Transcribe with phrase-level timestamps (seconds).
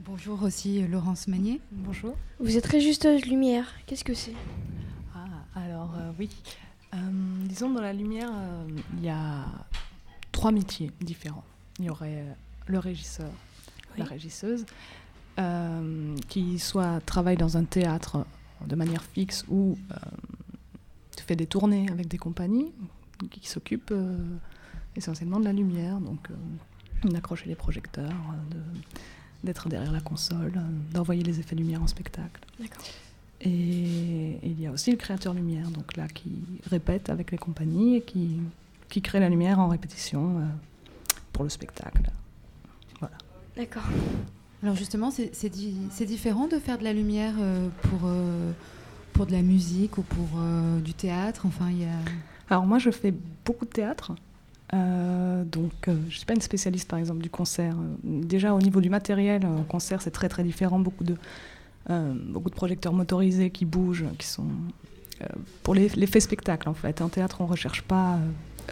[0.00, 1.60] bonjour aussi Laurence Magnier.
[1.70, 2.16] Bonjour.
[2.40, 3.66] Vous êtes régisseuse lumière.
[3.86, 4.34] Qu'est-ce que c'est?
[5.14, 6.30] Ah, alors oui.
[7.44, 8.30] disons, dans la lumière,
[8.98, 9.44] il y a
[10.32, 11.44] trois métiers différents.
[11.78, 12.24] Il y aurait
[12.66, 13.30] le régisseur,
[13.96, 14.66] la régisseuse,
[16.28, 18.26] qui soit travaille dans un théâtre
[18.66, 19.76] de manière fixe ou
[21.26, 22.72] fait des tournées avec des compagnies
[23.30, 24.16] qui s'occupent euh,
[24.94, 26.34] essentiellement de la lumière, donc euh,
[27.12, 28.54] d'accrocher les projecteurs, euh,
[29.44, 30.52] d'être derrière la console,
[30.92, 32.40] d'envoyer les effets lumière en spectacle.
[33.40, 36.32] Et, il y a aussi le créateur lumière, donc là qui
[36.70, 38.40] répète avec les compagnies et qui,
[38.88, 40.40] qui crée la lumière en répétition
[41.32, 42.10] pour le spectacle.
[42.98, 43.16] Voilà.
[43.56, 43.84] D'accord.
[44.62, 47.34] Alors justement, c'est différent de faire de la lumière
[47.82, 48.08] pour
[49.16, 51.46] pour de la musique ou pour euh, du théâtre?
[51.46, 51.98] Enfin, il y a...
[52.50, 53.14] Alors moi, je fais
[53.44, 54.12] beaucoup de théâtre.
[54.74, 57.76] Euh, donc, euh, je ne suis pas une spécialiste, par exemple, du concert.
[58.02, 60.78] Déjà, au niveau du matériel, un concert, c'est très, très différent.
[60.78, 61.16] Beaucoup de,
[62.28, 64.48] beaucoup de projecteurs motorisés qui bougent, qui sont...
[65.62, 67.00] pour l'effet spectacle, en fait.
[67.00, 68.18] En théâtre, on ne recherche pas,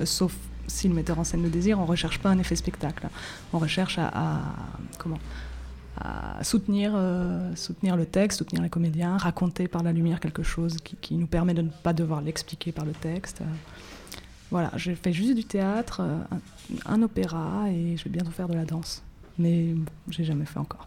[0.05, 0.35] sauf
[0.67, 3.09] si le metteur en scène le désire, on ne recherche pas un effet spectacle.
[3.53, 4.41] On recherche à,
[4.99, 5.19] comment
[6.01, 10.79] à soutenir, euh, soutenir le texte, soutenir les comédiens, raconter par la lumière quelque chose
[11.01, 13.43] qui, nous permet de ne pas devoir l'expliquer par le texte.
[14.51, 16.19] Voilà, j'ai fait juste du théâtre, euh,
[16.87, 19.03] un, opéra et je vais bientôt faire de la danse.
[19.39, 20.87] Mais bon, j'ai jamais fait encore.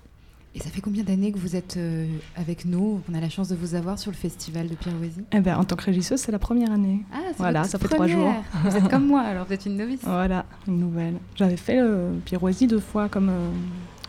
[0.55, 3.49] Et ça fait combien d'années que vous êtes euh, avec nous On a la chance
[3.49, 6.31] de vous avoir sur le festival de Pirouésie eh ben, En tant que régisseuse, c'est
[6.31, 7.03] la première année.
[7.13, 8.33] Ah, voilà, ça fait trois jours.
[8.63, 9.99] Vous êtes comme moi, alors vous êtes une novice.
[10.03, 11.15] Voilà, une nouvelle.
[11.35, 13.31] J'avais fait le Pirouésie deux fois comme,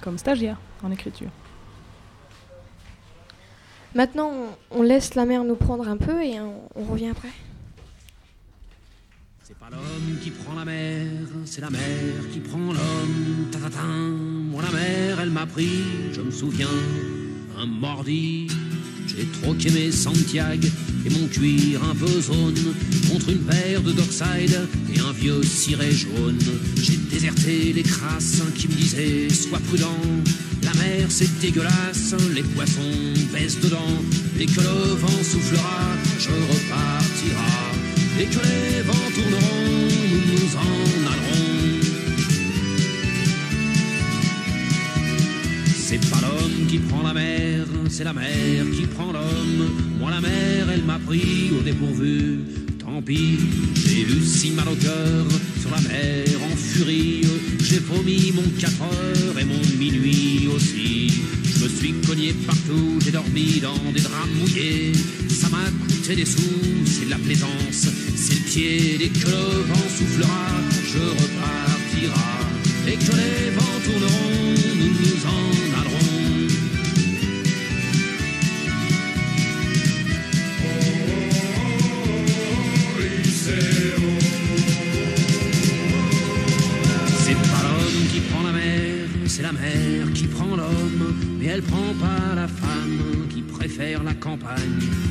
[0.01, 1.29] comme stagiaire en écriture.
[3.95, 4.33] Maintenant,
[4.71, 7.31] on laisse la mer nous prendre un peu et on, revient après?
[9.49, 11.07] C'est pas l'homme qui prend la mer,
[11.47, 11.81] c'est la mer
[12.31, 13.49] qui prend l'homme.
[13.51, 16.69] Ta, ta, Moi, la mer, elle m'a pris, je me souviens,
[17.59, 18.49] un mordi.
[19.07, 20.69] J'ai troqué mes Santiago
[21.07, 22.75] et mon cuir un peu zone
[23.11, 26.39] contre une paire de Dockside et un vieux ciré jaune.
[26.77, 29.97] J'ai déserté les crasses qui me disaient sois prudent.
[30.62, 33.97] La mer c'est dégueulasse, les poissons baissent dedans.
[34.39, 37.78] Et que le vent soufflera, je repartira.
[38.21, 40.73] Et que les vents tourneront, nous nous en
[41.06, 41.81] allerons.
[45.77, 49.71] C'est pas l'homme qui prend la mer, c'est la mer qui prend l'homme.
[50.01, 52.41] Moi la mer, elle m'a pris au dépourvu.
[52.81, 53.39] Tant pis,
[53.77, 55.27] j'ai eu si mal au cœur
[55.61, 57.23] sur la mer en furie.
[57.61, 61.12] J'ai vomi mon 4 heures et mon minuit aussi.
[61.45, 64.93] Je me suis cogné partout, j'ai dormi dans des draps mouillés.
[65.28, 65.71] Ça m'a
[66.09, 68.99] coûté des sous, c'est de la plaisance, c'est le pied.
[68.99, 70.47] Dès que le vent soufflera,
[70.85, 72.29] je repartira.
[72.87, 76.49] Et que les vents tourneront, nous nous en allerons.
[87.19, 91.63] C'est pas l'homme qui prend la mer, c'est la mer qui prend l'homme, mais elle
[91.63, 95.08] prend pas la femme qui préfère la campagne.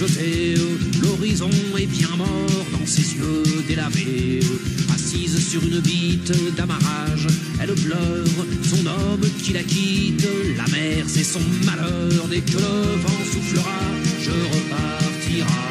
[0.00, 4.40] L'horizon est bien mort dans ses yeux délavés.
[4.94, 7.26] Assise sur une bite d'amarrage,
[7.60, 8.24] elle pleure
[8.62, 10.26] son homme qui la quitte.
[10.56, 12.28] La mer, c'est son malheur.
[12.30, 13.78] Dès que le vent soufflera,
[14.22, 15.70] je repartira.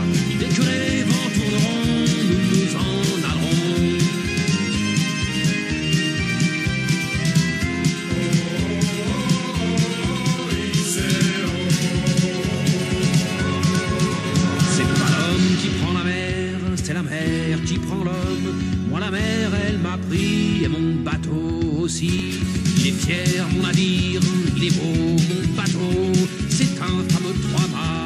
[16.83, 18.55] C'est la mer qui prend l'homme.
[18.89, 22.39] Moi la mer, elle m'a pris et mon bateau aussi.
[22.77, 24.21] Il est fier mon navire,
[24.55, 26.11] il est beau mon bateau.
[26.49, 28.03] C'est un fameux trois-mâts,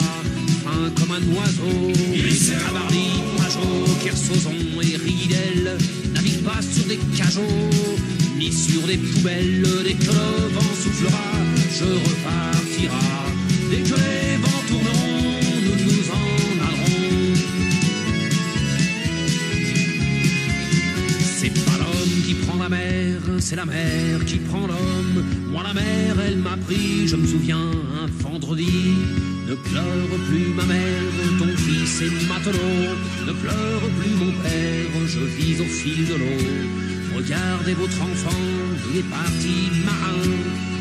[0.64, 1.94] fin comme un oiseau.
[2.66, 5.78] Cabarly, Pajot, Kersozon et Ridel
[6.14, 7.42] navigue pas sur des cajots
[8.38, 9.64] ni sur des poubelles.
[9.84, 11.24] Dès que le vent soufflera,
[11.78, 13.45] je repartira.
[23.56, 25.24] La mer qui prend l'homme.
[25.52, 27.72] Moi, la mer, elle m'a pris, je me souviens,
[28.02, 28.96] un vendredi.
[29.48, 31.04] Ne pleure plus ma mère,
[31.40, 32.96] ton fils est matelot.
[33.28, 36.42] Ne pleure plus mon père, je vis au fil de l'eau.
[37.16, 38.44] Regardez votre enfant,
[38.92, 39.56] il est parti
[39.86, 40.32] marin.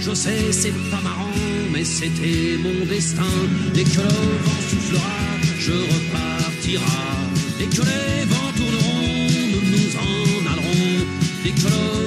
[0.01, 1.39] Je sais, c'est pas marrant,
[1.73, 3.35] mais c'était mon destin.
[3.75, 5.21] Dès que le vent soufflera,
[5.59, 7.05] je repartira.
[7.59, 11.07] Dès que les vents tourneront, nous nous en allerons.
[11.45, 12.04] Dès que le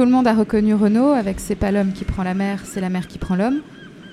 [0.00, 2.80] Tout le monde a reconnu Renaud avec C'est pas l'homme qui prend la mer, c'est
[2.80, 3.60] la mer qui prend l'homme.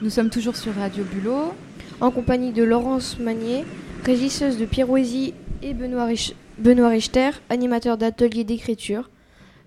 [0.02, 1.54] Nous sommes toujours sur Radio Bulot.
[2.02, 3.64] En compagnie de Laurence Magnier,
[4.04, 9.10] régisseuse de Pirouésie et Benoît, Rich- Benoît Richter, animateur d'atelier d'écriture.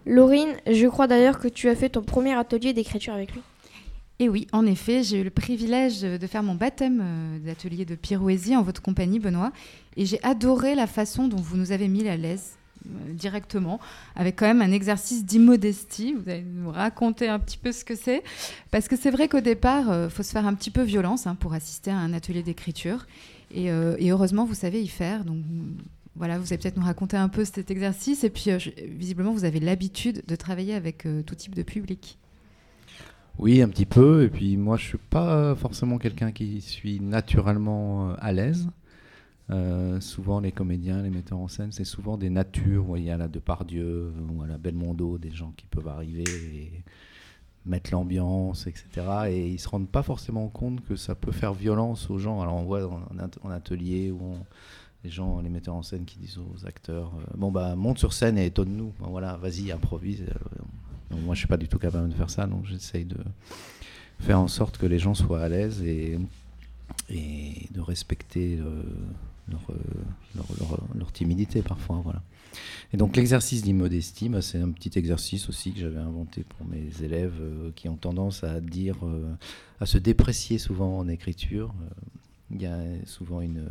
[0.04, 3.40] Laurine, je crois d'ailleurs que tu as fait ton premier atelier d'écriture avec lui.
[4.18, 7.94] Et oui, en effet, j'ai eu le privilège de faire mon baptême euh, d'atelier de
[7.94, 9.52] Pirouésie en votre compagnie, Benoît.
[9.96, 12.58] Et j'ai adoré la façon dont vous nous avez mis à l'aise
[13.10, 13.80] directement,
[14.16, 16.14] avec quand même un exercice d'immodestie.
[16.14, 18.22] Vous allez nous raconter un petit peu ce que c'est.
[18.70, 21.34] Parce que c'est vrai qu'au départ, il faut se faire un petit peu violence hein,
[21.34, 23.06] pour assister à un atelier d'écriture.
[23.52, 25.24] Et, euh, et heureusement, vous savez y faire.
[25.24, 25.38] Donc
[26.16, 28.24] voilà, vous allez peut-être nous raconter un peu cet exercice.
[28.24, 32.18] Et puis, euh, visiblement, vous avez l'habitude de travailler avec euh, tout type de public.
[33.38, 34.24] Oui, un petit peu.
[34.24, 38.68] Et puis moi, je suis pas forcément quelqu'un qui suis naturellement euh, à l'aise.
[39.50, 42.82] Euh, souvent, les comédiens, les metteurs en scène, c'est souvent des natures.
[42.82, 46.24] Vous voyez, à la Depardieu ou à la Belmondo, des gens qui peuvent arriver
[46.54, 46.84] et
[47.66, 48.84] mettre l'ambiance, etc.
[49.28, 52.40] Et ils se rendent pas forcément compte que ça peut faire violence aux gens.
[52.40, 52.88] Alors on voit
[53.42, 54.34] en, atelier où
[55.04, 58.12] les gens, les metteurs en scène qui disent aux acteurs, euh, bon bah monte sur
[58.12, 58.92] scène et étonne-nous.
[59.00, 60.22] Voilà, vas-y, improvise.
[60.22, 63.16] Euh, moi, je suis pas du tout capable de faire ça, donc j'essaye de
[64.20, 66.18] faire en sorte que les gens soient à l'aise et,
[67.08, 68.58] de respecter
[69.50, 72.00] leur, euh, leur, timidité parfois.
[72.02, 72.22] Voilà.
[72.92, 76.90] Et donc l'exercice d'immodestie, bah, c'est un petit exercice aussi que j'avais inventé pour mes
[77.02, 79.34] élèves euh, qui ont tendance à dire, euh,
[79.80, 81.74] à se déprécier souvent en écriture.
[82.50, 83.68] Il y a souvent une,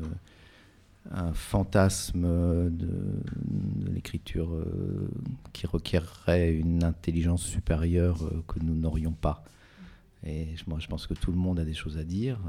[1.12, 2.24] un fantasme
[2.70, 2.90] de,
[3.94, 4.50] l'écriture
[5.52, 9.44] qui requerrait une intelligence supérieure que nous n'aurions pas.
[10.26, 12.40] Et moi, je pense que tout le monde a des choses à dire.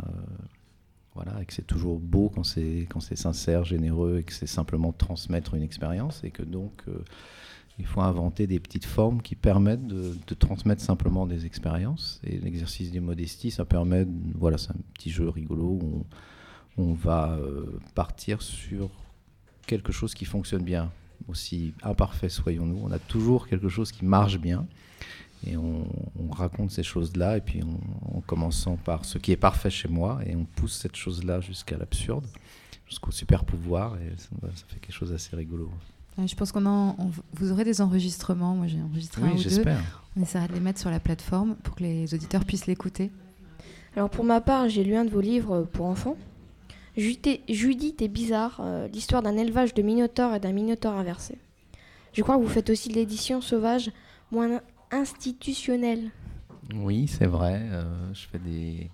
[1.15, 4.47] Voilà, et que c'est toujours beau quand c'est quand c'est sincère, généreux, et que c'est
[4.47, 7.05] simplement transmettre une expérience, et que donc euh,
[7.79, 12.21] il faut inventer des petites formes qui permettent de, transmettre simplement des expériences.
[12.25, 16.05] Et l'exercice des modesties, ça permet, voilà, c'est un petit jeu rigolo où
[16.77, 18.91] on, on va euh, partir sur
[19.67, 20.93] quelque chose qui fonctionne bien.
[21.29, 24.67] Aussi imparfait soyons-nous, on a toujours quelque chose qui marche bien.
[25.47, 25.87] Et on,
[26.19, 29.89] on raconte ces choses-là, et puis on- en commençant par ce qui est parfait chez
[29.89, 32.27] moi, et on pousse cette chose-là jusqu'à l'absurde,
[32.87, 34.29] jusqu'au super pouvoir, et ça,
[34.69, 35.71] fait quelque chose d'assez rigolo.
[36.27, 36.95] Je pense qu'on on-
[37.33, 38.55] vous aurez des enregistrements.
[38.55, 39.43] Moi, j'ai enregistré un Oui, ou deux.
[39.43, 40.03] j'espère.
[40.17, 43.11] On essaiera de les mettre sur la plateforme pour que les auditeurs puissent l'écouter.
[43.97, 46.17] Alors pour ma part, j'ai lu un de vos livres pour enfants.
[46.97, 51.39] Judith Judith est bizarre, euh, l'histoire d'un élevage de minotaures et d'un minotaure inversé.
[52.13, 53.91] Je crois que vous faites aussi de l'édition sauvage
[54.31, 56.11] moins institutionnelle.
[56.75, 57.61] Oui, c'est vrai.
[57.63, 58.91] euh, je fais des,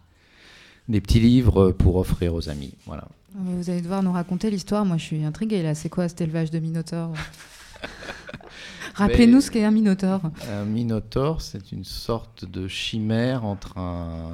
[0.88, 2.72] des petits livres pour offrir aux amis.
[2.86, 3.06] Voilà.
[3.34, 4.84] Vous allez devoir nous raconter l'histoire.
[4.86, 5.74] Moi, je suis intriguée là.
[5.74, 7.12] C'est quoi cet élevage de minotaures?
[8.94, 10.22] Rappelez-nous ce qu'est un minotaure.
[10.50, 14.30] Un minotaure, c'est une sorte de chimère entre un,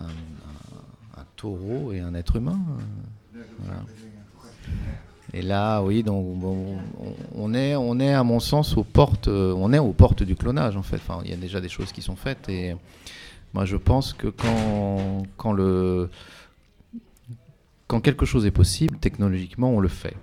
[0.00, 2.58] un, un- un taureau et un être humain.
[3.60, 3.82] voilà.
[5.32, 6.76] Et là, oui, donc bon,
[7.34, 10.36] on, est, on est à mon sens aux portes, euh, on est aux portes du
[10.36, 10.96] clonage en fait.
[10.96, 12.74] Enfin, il y a déjà des choses qui sont faites et
[13.52, 16.08] moi je pense que quand, quand le,
[17.86, 20.14] quand quelque chose est possible, technologiquement, on le fait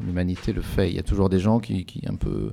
[0.00, 0.90] L'humanité le fait.
[0.90, 2.52] Il y a toujours des gens qui, un peu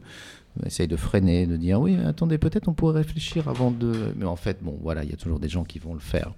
[0.65, 4.13] essayent de freiner, de dire oui, attendez, peut-être on pourrait réfléchir avant de.
[4.15, 6.31] Mais en fait, bon, voilà, il y a toujours des gens qui vont le faire.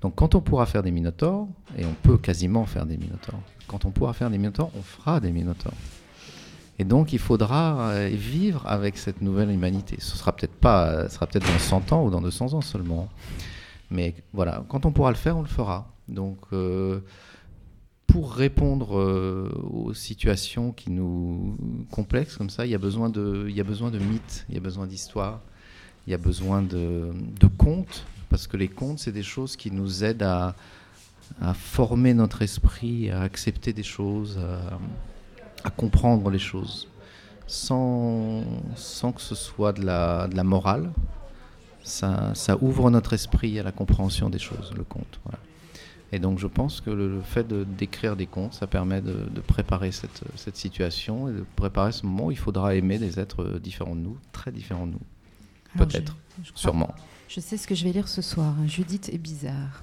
[0.00, 3.84] Donc, quand on pourra faire des minotaures, et on peut quasiment faire des minotaures, quand
[3.84, 5.74] on pourra faire des minotaures, on fera des minotaures.
[6.78, 9.96] Et donc, il faudra euh, vivre avec cette nouvelle humanité.
[9.98, 13.08] Ce sera peut-être pas, ce sera peut-être dans 100 ans ou dans 200 ans seulement.
[13.90, 15.90] Mais voilà, quand on pourra le faire, on le fera.
[16.06, 17.00] Donc, euh,
[18.18, 21.56] pour répondre euh, aux situations qui nous
[21.92, 24.56] complexes comme ça, il y a besoin de, il y a besoin de mythes, il
[24.56, 25.40] y a besoin d'histoires,
[26.04, 29.70] il y a besoin de, de contes, parce que les contes, c'est des choses qui
[29.70, 30.56] nous aident à,
[31.40, 34.36] à former notre esprit, à accepter des choses,
[35.62, 36.88] à, comprendre les choses,
[37.46, 38.42] sans,
[38.74, 40.90] sans que ce soit de la, de la morale.
[41.84, 45.20] Ça, ça ouvre notre esprit à la compréhension des choses, le conte.
[45.22, 45.38] Voilà.
[46.12, 49.12] Et donc je pense que le, le fait de- d'écrire des contes, ça permet de,
[49.30, 53.20] de préparer cette, cette situation et de préparer ce moment où il faudra aimer des
[53.20, 55.00] êtres différents de nous, très différents de nous,
[55.74, 56.94] Alors, peut-être, je- je crois- sûrement.
[57.28, 58.54] Je sais ce que je vais lire ce soir.
[58.58, 58.66] hein.
[58.66, 59.82] Judith est bizarre.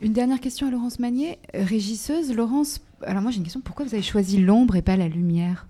[0.00, 2.34] Une dernière question à Laurence Magnier, euh, régisseuse.
[2.34, 3.60] Laurence, alors moi j'ai une question.
[3.60, 5.66] Pourquoi vous avez choisi l'ombre et pas la lumière?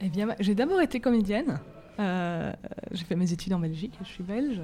[0.00, 1.60] Eh bien, j'ai d'abord été comédienne.
[2.00, 2.52] Euh,
[2.90, 4.60] j'ai fait mes études en Belgique, je suis belge.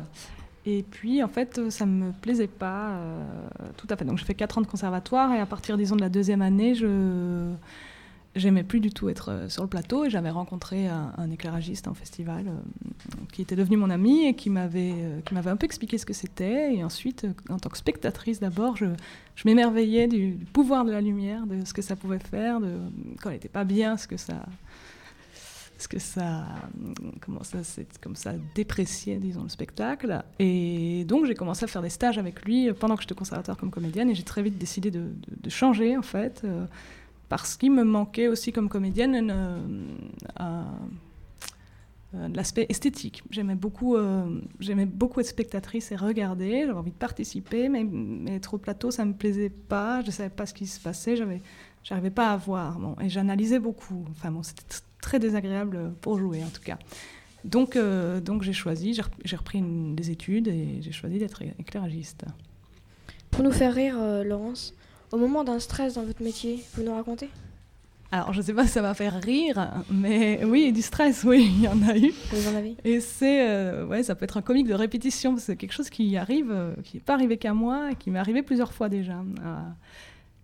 [0.66, 3.24] Et puis, en fait, ça me plaisait pas euh,
[3.76, 4.04] tout à fait.
[4.04, 6.74] Donc, j'ai fait 4 ans de conservatoire et à partir, disons, de la deuxième année,
[6.74, 7.54] je
[8.38, 11.94] j'aimais plus du tout être euh, sur le plateau et j'avais rencontré un, éclairagiste en
[11.94, 12.52] festival euh,
[13.32, 16.74] qui était devenu mon ami et qui m'avait euh, un peu expliqué ce que c'était.
[16.74, 18.86] Et ensuite, euh, en tant que spectatrice, d'abord, je,
[19.34, 22.78] je m'émerveillais du, du pouvoir de la lumière, de ce que ça pouvait faire, de
[23.20, 24.46] quand elle n'était pas bien, ce que ça
[25.78, 26.44] ce que ça,
[27.20, 27.58] comment ça,
[28.02, 30.22] comme ça dépréciait, disons, le spectacle.
[30.40, 33.56] Et donc j'ai commencé à faire des stages avec lui pendant que j'étais au conservatoire
[33.56, 35.08] comme comédienne, et j'ai très vite décidé de,
[35.48, 36.66] changer en fait, euh,
[37.28, 39.60] parce qu'il me manquait aussi comme comédienne euh,
[40.40, 43.22] euh, l'aspect esthétique.
[43.30, 43.96] J'aimais beaucoup,
[44.58, 46.64] j'aimais beaucoup être spectatrice et regarder.
[46.66, 50.02] J'avais envie de participer, mais, mais être au plateau, ça me plaisait pas.
[50.02, 51.16] Je savais pas ce qui se passait.
[51.16, 51.42] J'avais,
[51.84, 52.78] j'arrivais pas à voir.
[52.78, 54.06] Bon, et j'analysais beaucoup.
[54.10, 54.64] Enfin bon, c'était
[55.00, 56.78] très désagréable pour jouer en tout cas.
[57.44, 61.18] Donc, euh, donc j'ai choisi, j'ai, rep- j'ai repris une- des études et j'ai choisi
[61.18, 62.24] d'être éclairagiste.
[63.30, 64.74] Pour nous faire rire, euh, Laurence,
[65.12, 67.28] au moment d'un stress dans votre métier, vous nous racontez?
[68.10, 71.62] Alors, je sais pas si ça va faire rire, mais oui, du stress, oui, il
[71.62, 72.10] y en a eu.
[72.32, 75.56] Vous en avez Et c'est, euh, ouais, ça peut être un comique de répétition, c'est
[75.56, 78.72] quelque chose qui arrive, qui n'est pas arrivé qu'à moi, et qui m'est arrivé plusieurs
[78.72, 79.22] fois déjà.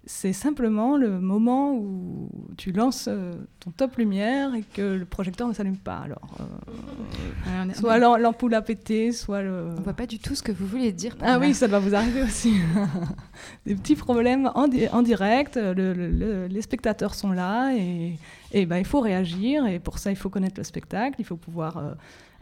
[0.07, 5.49] C'est simplement le moment où tu lances euh, ton top lumière et que le projecteur
[5.49, 5.97] ne s'allume pas.
[5.97, 9.69] Alors, euh, est- soit l'am- l'ampoule a pété, soit le.
[9.79, 11.17] On voit pas du tout ce que vous voulez dire.
[11.17, 11.39] par Ah là.
[11.39, 12.53] oui, ça doit vous arriver aussi.
[13.67, 15.57] Des petits problèmes en, di- en direct.
[15.57, 18.19] le- le- le- les spectateurs sont là et,
[18.53, 19.67] et ben, il faut réagir.
[19.67, 21.17] Et pour ça, il faut connaître le spectacle.
[21.19, 21.95] Il faut pouvoir, euh,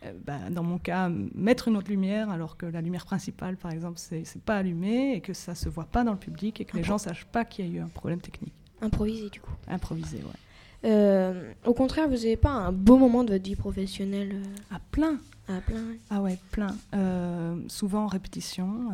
[0.05, 3.71] euh, ben, dans mon cas, mettre une autre lumière alors que la lumière principale, par
[3.73, 6.77] exemple, c'est pas allumée et que ça se voit pas dans le public et que
[6.77, 8.55] les gens sachent pas qu'il y a eu un problème technique.
[8.81, 9.53] Improvisé du coup.
[9.69, 10.39] Improvisé, ouais.
[10.85, 14.43] Euh, au contraire, vous n'avez pas un beau moment de votre vie professionnelle
[14.73, 15.19] À plein.
[15.49, 16.75] euh, à plein Ah ouais, plein.
[16.95, 18.89] Euh, souvent en répétition,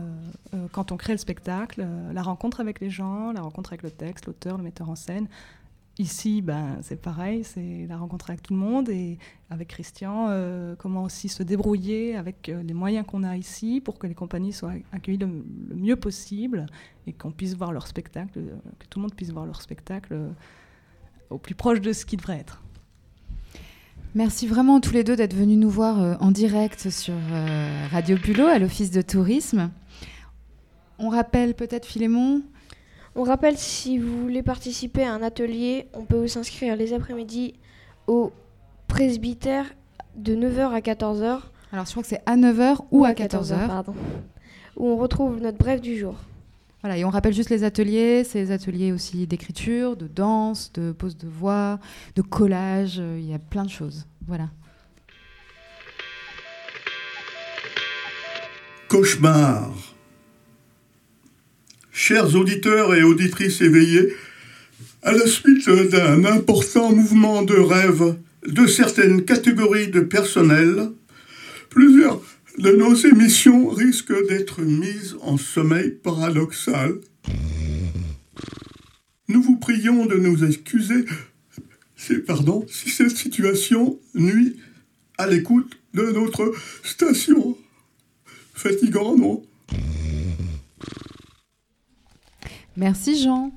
[0.53, 3.91] euh, quand on crée le spectacle, la rencontre avec les gens, la rencontre avec le
[3.91, 5.29] texte, l'auteur, le metteur en scène.
[6.01, 9.19] Ici, ben, c'est pareil, c'est la rencontre avec tout le monde et
[9.51, 13.99] avec Christian, euh, comment aussi se débrouiller avec euh, les moyens qu'on a ici pour
[13.99, 16.67] que les compagnies soient accueillies le, le mieux possible
[17.09, 18.41] et qu'on puisse voir leur spectacle,
[18.79, 20.31] que tout le monde puisse voir leur spectacle euh,
[21.31, 22.63] au plus proche de ce qu'il devrait être.
[24.15, 27.15] Merci vraiment tous les deux d'être venus nous voir en direct sur
[27.91, 29.71] Radio Bulot à l'Office de tourisme.
[30.99, 32.43] On rappelle peut-être Philémon
[33.19, 37.55] On rappelle, si vous voulez participer à un atelier, on peut vous s'inscrire les après-midi
[38.07, 38.31] au
[38.87, 39.67] presbytère
[40.15, 41.41] de 9h à 14h.
[41.73, 43.67] Alors je crois que c'est à 9h ou à 14h.
[43.67, 43.95] pardon.
[44.77, 46.15] Où on retrouve notre bref du jour.
[46.81, 50.93] Voilà, et on rappelle juste les ateliers, c'est les ateliers aussi d'écriture, de danse, de
[50.93, 51.81] pose de voix,
[52.15, 54.07] de collage, euh, il y a plein de choses.
[54.29, 54.49] Voilà.
[58.89, 59.73] Cauchemar.
[62.01, 64.15] Chers auditeurs et auditrices éveillés,
[65.03, 70.93] à la suite d'un important mouvement de rêve de certaines catégories de personnel,
[71.71, 72.23] plusieurs
[72.57, 77.01] de nos émissions risquent d'être mises en sommeil paradoxal.
[79.27, 81.05] Nous vous prions de nous excuser
[81.97, 84.57] si, pardon, si cette situation nuit
[85.19, 87.59] à l'écoute de notre station.
[88.55, 89.43] Fatigant, non?
[92.79, 93.51] Merci Jean.